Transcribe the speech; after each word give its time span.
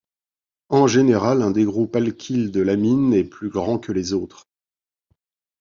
En 0.69 0.87
général, 0.87 1.43
un 1.43 1.51
des 1.51 1.63
groupes 1.63 1.95
alkyle 1.95 2.49
de 2.49 2.59
l'amine 2.61 3.13
est 3.13 3.23
plus 3.23 3.49
grand 3.49 3.77
que 3.77 3.91
les 3.91 4.13
autres. 4.13 4.47